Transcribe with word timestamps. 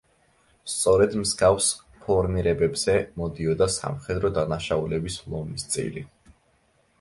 სწორედ 0.75 1.11
მსგავს 1.23 1.67
ფორმირებებზე 2.05 2.95
მოდიოდა 3.25 3.69
სამხედრო 3.75 4.33
დანაშაულების 4.39 5.19
ლომის 5.35 5.69
წილი. 5.77 6.07